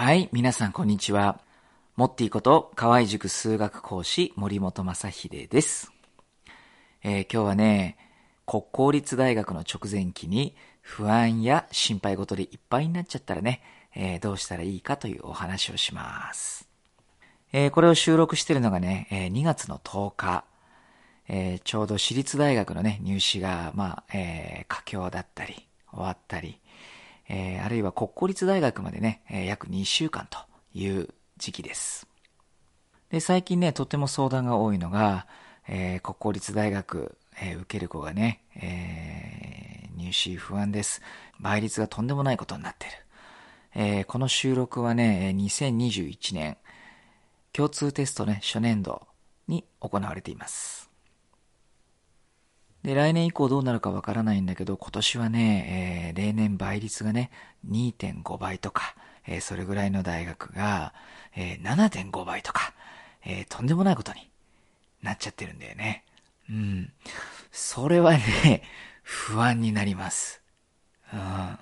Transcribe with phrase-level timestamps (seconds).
[0.00, 1.40] はい、皆さんこんにちは。
[1.96, 5.90] モッティこと河合塾数学講師森本正秀です。
[7.02, 7.96] えー今日はね、
[8.46, 13.60] 国公立大学の直前期に不安や心配事でいっぱいになっちゃったらね、
[13.92, 16.68] えーどうしたらいいかというお話をします。
[17.52, 20.44] えーこれを収録しているのがね、え2月の10日、
[21.26, 26.60] えちょうど私立大学のね、入試が、まあ、え佳境だったり、終わったり、
[27.28, 30.38] えーあるいは国公立大学までね、えー約2週間と
[30.74, 32.06] いう時期です。
[33.10, 35.26] で、最近ね、とても相談が多いのが、
[35.68, 41.02] えー国公立大学、え受ける子がね、え入試不安です。
[41.40, 42.96] 倍率がとんでもないことになっている。
[43.74, 46.56] えこの収録はね、2021年、
[47.52, 49.06] 共通テストね、初年度
[49.46, 50.87] に行われています。
[52.84, 57.30] で、来年以降どうなるかわからないんだけど、今年はね、えー例年倍率がね、
[57.64, 58.94] 2.5倍とか、
[59.26, 60.94] えーそれぐらいの大学が、
[61.36, 62.72] えー7.5倍とか、
[63.24, 64.30] えとんでもないことに
[65.02, 66.04] なっちゃってるんだよね。
[66.50, 66.92] うん。
[67.52, 68.62] それはね、
[69.02, 70.42] 不安になります。
[71.12, 71.58] うん。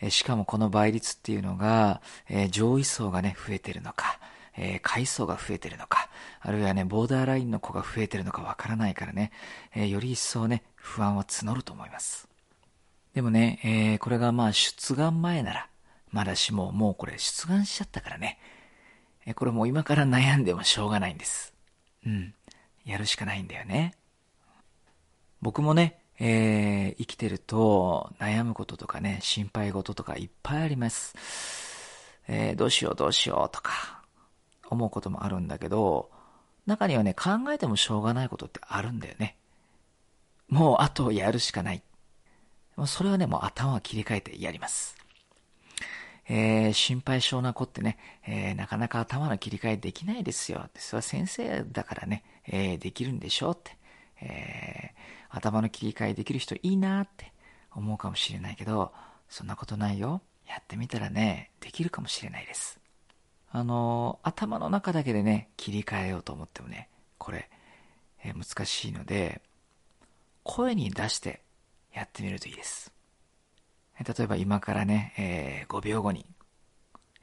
[0.00, 4.18] えしかもこの倍率っていうのが、え上位層がね、増えてるのか、
[4.56, 6.08] えー下位層が増えてるのか、
[6.40, 9.32] あるいはね、ボーダーラインの子が増えてるのかわからないからね、
[9.74, 12.28] えーより一層ね、不安は募ると思います。
[13.14, 15.68] でもね、えーこれがまあ出願前なら、
[16.10, 18.38] まだしも、もうこれ出願しちゃったからね、
[19.26, 21.54] えーこれもう今から悩んでもしょうがないんです。
[22.06, 22.34] うん。
[22.84, 23.94] やるしかないんだよね。
[25.40, 31.14] 僕もね、えー生きてると悩むこととかね、心配事とかいっぱいあります。
[32.28, 34.01] えーどうしようどうしようとか
[34.72, 36.10] 思うこともあるんだけど、
[36.66, 39.36] 中にはね、考えてもしょうがないことってあるんだよね。
[40.48, 41.82] もうあとやるしかない。
[42.76, 44.96] もうそれはね、もう頭を切り替えてやります。
[46.28, 50.68] えー心配性な子ってね、えーなかなか頭の切り替えできないですよ。
[50.76, 53.76] それは先生だからね、えーできるんでしょうって、
[54.20, 55.02] えー
[55.34, 57.32] 頭の切り替えできる人いいなって
[57.74, 58.92] 思うかもしれないけど、
[59.30, 60.20] そんなことないよ。
[60.46, 62.78] やってみたらね、できるかもしれないです。
[63.54, 67.50] あの頭の中だけでね、切り替えようと思ってもね、これ、
[68.24, 69.42] えー難しいので、
[70.42, 71.42] 声に出して
[71.92, 72.90] やってみるといいです。
[74.00, 76.24] え例えば今からね、えー5秒後に、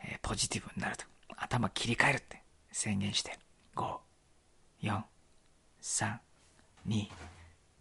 [0.03, 1.06] えーポジティブになると。
[1.35, 3.40] 頭切り替えるって宣言して。
[3.75, 3.97] 5、
[4.84, 5.01] 4、
[5.81, 6.17] 3、
[6.88, 7.07] 2、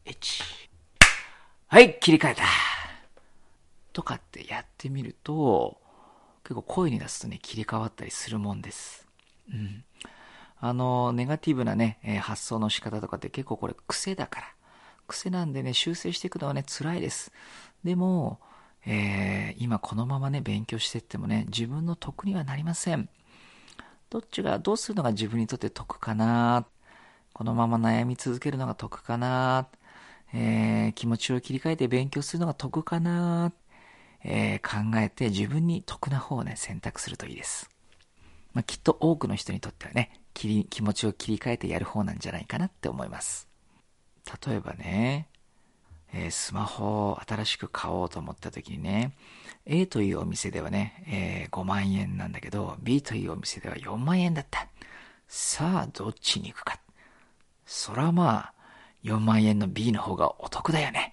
[0.07, 0.45] 1。
[1.67, 2.45] はい、切り替えた。
[3.93, 5.78] とかってやってみると、
[6.49, 9.07] 結構声に出すとね、切り替わったりするもんです。
[9.53, 9.85] うん。
[10.59, 14.47] あの、ネガティブなね、え発想の仕方とかって結構これ癖だから。
[15.07, 17.33] 癖なんでね、修正していくのはね、辛いです。
[17.85, 18.41] でも、
[18.87, 23.11] えー今このままね、勉強していってもね、自分の得にはなりません。
[24.09, 26.65] どっちが、どうするのが自分にとって得かな？
[27.35, 29.69] このまま悩み続けるのが得かな？
[30.33, 33.53] えー気持ちを切り替えて勉強するのが得かな？
[34.25, 37.71] えー考えて自分に得な方をね、選択するといいです。
[38.53, 43.49] まあ、きっと多くの人にとってはね、気持ちを切り替えてやる方なんじゃないかなって思います。
[44.47, 45.29] 例えばね、
[46.13, 49.13] えースマホを新しく買おうと思った時にね、
[49.67, 54.69] A というお店ではね、えー5万円なんだけど、B というお店では4万円だった。
[55.29, 56.81] さあ、どっちに行くか。
[57.67, 58.55] そらまあ、
[59.05, 61.08] 4万円の B の方がお得だよね。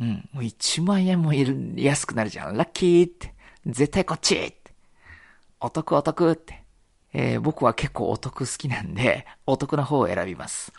[0.00, 2.56] うん、もう1万円もいる安くなるじゃん。
[2.56, 3.34] ラッキーって。
[3.66, 4.72] 絶対こっちって。
[5.60, 6.62] お得お得って。
[7.12, 10.72] えー僕は結構お得好きなんで、お得な方を選びます。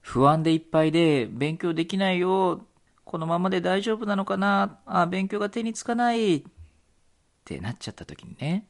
[0.00, 2.64] 不安でいっぱいで、勉強できないよ。
[3.04, 6.36] このままで大丈夫なのかなあ、勉強が手につかない。
[6.36, 6.42] っ
[7.44, 8.66] てなっちゃった時にね、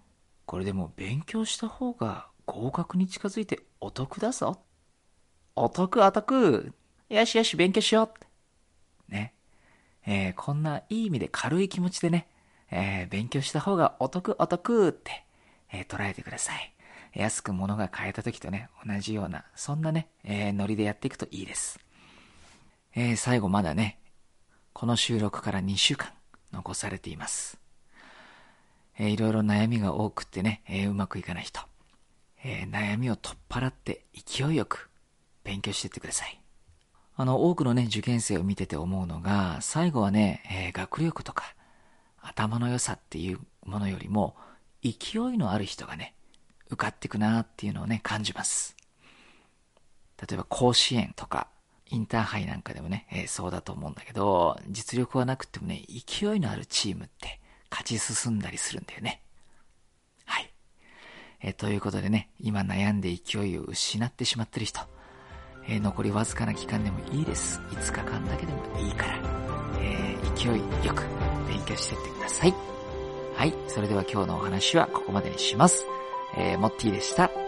[0.47, 4.61] これでも勉強した方が合格に近づいてお得だぞ。
[5.57, 6.73] お得お得。
[7.09, 8.28] よしよし勉強しよう。
[10.11, 12.29] えーこんないい意味で軽い気持ちでね、
[12.71, 15.25] えー勉強した方がお得お得って、
[15.71, 16.75] えー捉えてください。
[17.13, 21.79] 安く物が買えた時とね、同じような、そんなね、えノリでやっていくといいです。
[22.95, 23.99] え最後まだね、
[24.73, 26.11] この収録から2週間
[26.53, 27.59] 残されています。
[28.99, 31.61] えーいろいろ悩みが多くってね、えうまくいかない人、
[32.43, 34.89] え悩みを取っ払って勢いよく
[35.45, 36.41] 勉強していってください。
[37.21, 41.53] あの、多くのね、受験生を見てて思うのが、最後はね、えー学力とか、
[42.23, 44.37] 頭の良さっていうものよりも、
[44.85, 46.15] 勢いのある人がね、
[46.69, 48.77] 受かってくなっていうのをね、感じます。
[50.29, 51.49] 例えば甲子園とか、
[51.87, 59.23] インターハイなんかでもね、えーそうだと思うんだけど、実力はなくてもね、勢いのあるチームって勝ち進んだりするんだよね。
[60.25, 60.53] はい
[61.41, 64.83] えー、ということでね、今悩んで勢いを失ってしまってる人、
[65.69, 67.61] えー、残りわずかな期間でもいいです。
[67.71, 69.19] 5日間だけでもいいから、
[69.81, 71.05] えー、勢いよく
[71.47, 72.55] 勉強していってください。
[73.35, 75.87] はい、それでは今日のお話はここまでにします。
[76.37, 77.48] えー、モッティでした。